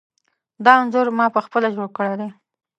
دا 0.65 0.73
انځور 0.81 1.07
ما 1.17 1.25
پخپله 1.35 1.67
جوړ 1.75 1.87
کړی 1.97 2.13
دی. 2.19 2.29